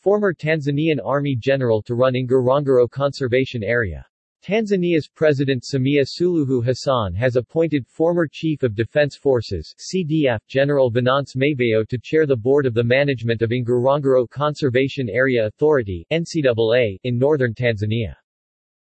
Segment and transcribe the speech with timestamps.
[0.00, 4.06] former Tanzanian Army General to run Ngorongoro Conservation Area.
[4.42, 11.34] Tanzania's President Samia Suluhu Hassan has appointed former Chief of Defense Forces CDF General Venance
[11.36, 17.18] Mabeyo to chair the board of the management of Ngorongoro Conservation Area Authority NCAA, in
[17.18, 18.14] northern Tanzania.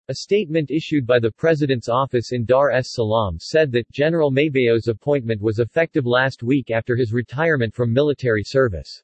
[0.09, 4.89] A statement issued by the President's office in Dar es Salaam said that General Mabeyo's
[4.89, 9.03] appointment was effective last week after his retirement from military service.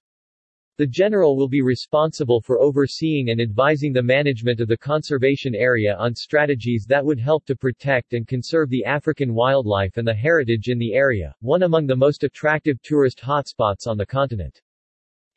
[0.79, 5.97] The general will be responsible for overseeing and advising the management of the conservation area
[5.97, 10.69] on strategies that would help to protect and conserve the African wildlife and the heritage
[10.69, 14.62] in the area, one among the most attractive tourist hotspots on the continent.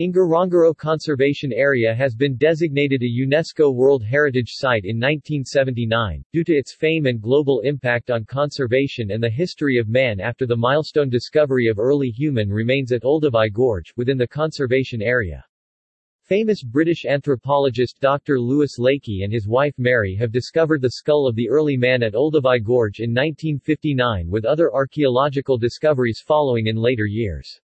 [0.02, 6.56] Ngorongoro Conservation Area has been designated a UNESCO World Heritage Site in 1979, due to
[6.56, 11.08] its fame and global impact on conservation and the history of man after the milestone
[11.08, 15.46] discovery of early human remains at Olduvai Gorge, within the conservation area.
[16.24, 18.40] Famous British anthropologist Dr.
[18.40, 22.16] Louis Leakey and his wife Mary have discovered the skull of the early man at
[22.16, 27.62] Olduvai Gorge in 1959 with other archaeological discoveries following in later years.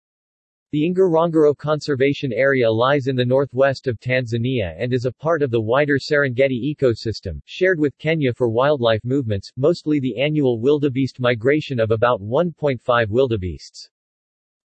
[0.72, 5.52] The Ngorongoro Conservation Area lies in the northwest of Tanzania and is a part of
[5.52, 11.78] the wider Serengeti ecosystem, shared with Kenya for wildlife movements, mostly the annual wildebeest migration
[11.78, 13.88] of about 1.5 wildebeests.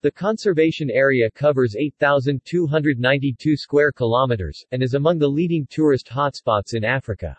[0.00, 6.82] The conservation area covers 8,292 square kilometers, and is among the leading tourist hotspots in
[6.82, 7.38] Africa.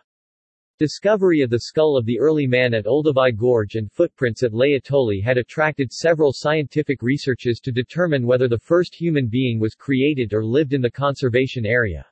[0.83, 5.23] Discovery of the skull of the early man at Olduvai Gorge and footprints at Laetoli
[5.23, 10.43] had attracted several scientific researches to determine whether the first human being was created or
[10.43, 12.05] lived in the conservation area.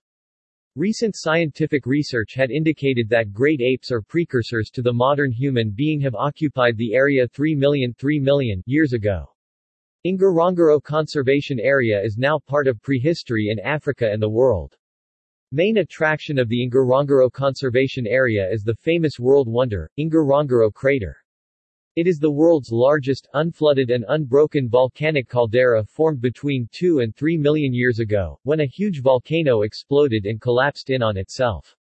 [0.78, 6.00] Recent scientific research had indicated that great apes or precursors to the modern human being
[6.00, 9.26] have occupied the area 3 million 3 million years ago.
[10.08, 14.78] Ngorongoro Conservation Area is now part of prehistory in Africa and the world.
[15.54, 21.18] Main attraction of the Ngorongoro Conservation Area is the famous world wonder, Ngorongoro Crater.
[21.98, 27.36] It is the world's largest, unflooded and unbroken volcanic caldera formed between 2 and 3
[27.36, 31.76] million years ago, when a huge volcano exploded and collapsed in on itself.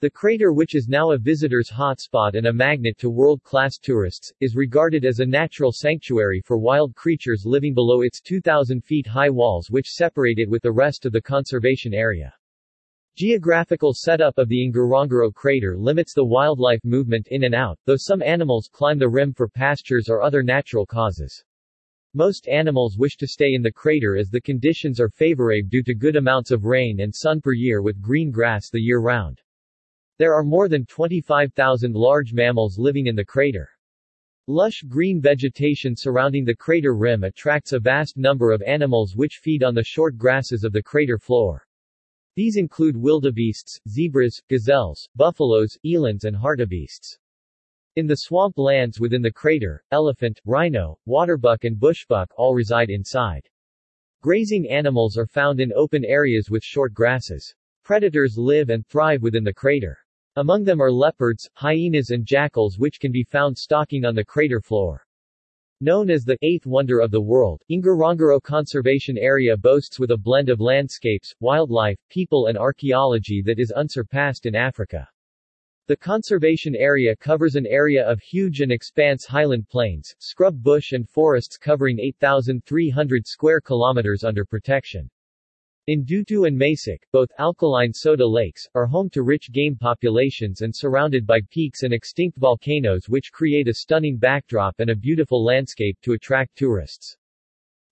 [0.00, 4.54] The crater which is now a visitor's hotspot and a magnet to world-class tourists, is
[4.54, 9.70] regarded as a natural sanctuary for wild creatures living below its 2,000 feet high walls
[9.70, 12.34] which separate it with the rest of the conservation area.
[13.16, 18.22] Geographical setup of the Ngorongoro crater limits the wildlife movement in and out, though some
[18.22, 21.44] animals climb the rim for pastures or other natural causes.
[22.14, 25.94] Most animals wish to stay in the crater as the conditions are favorable due to
[25.94, 29.40] good amounts of rain and sun per year with green grass the year round.
[30.18, 33.68] There are more than 25,000 large mammals living in the crater.
[34.46, 39.62] Lush green vegetation surrounding the crater rim attracts a vast number of animals which feed
[39.62, 41.66] on the short grasses of the crater floor.
[42.36, 47.18] These include wildebeests, zebras, gazelles, buffaloes, elands and hartebeests.
[47.96, 53.48] In the swamp lands within the crater, elephant, rhino, waterbuck and bushbuck all reside inside.
[54.22, 57.54] Grazing animals are found in open areas with short grasses.
[57.82, 59.98] Predators live and thrive within the crater.
[60.36, 64.60] Among them are leopards, hyenas and jackals which can be found stalking on the crater
[64.60, 65.04] floor.
[65.82, 70.50] Known as the eighth wonder of the world, Ngorongoro Conservation Area boasts with a blend
[70.50, 75.08] of landscapes, wildlife, people and archaeology that is unsurpassed in Africa.
[75.86, 81.08] The conservation area covers an area of huge and expanse highland plains, scrub bush and
[81.08, 85.08] forests covering 8,300 square kilometers under protection.
[85.90, 91.26] Ndutu and Masek, both alkaline soda lakes, are home to rich game populations and surrounded
[91.26, 96.12] by peaks and extinct volcanoes which create a stunning backdrop and a beautiful landscape to
[96.12, 97.16] attract tourists.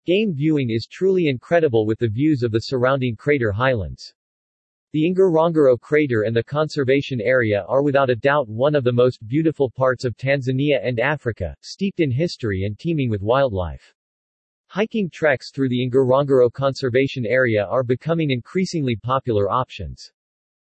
[0.06, 4.14] Game viewing is truly incredible with the views of the surrounding crater highlands.
[4.92, 9.26] The Ngorongoro crater and the conservation area are without a doubt one of the most
[9.26, 13.92] beautiful parts of Tanzania and Africa, steeped in history and teeming with wildlife.
[14.70, 20.12] Hiking treks through the Ngorongoro Conservation Area are becoming increasingly popular options.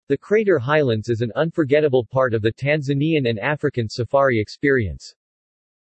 [0.07, 5.13] The crater highlands is an unforgettable part of the Tanzanian and African safari experience.